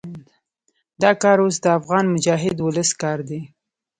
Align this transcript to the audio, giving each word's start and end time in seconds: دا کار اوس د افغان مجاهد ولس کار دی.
دا 1.01 1.11
کار 1.21 1.37
اوس 1.43 1.55
د 1.61 1.65
افغان 1.79 2.05
مجاهد 2.15 2.57
ولس 2.61 2.89
کار 3.01 3.19
دی. 3.29 3.41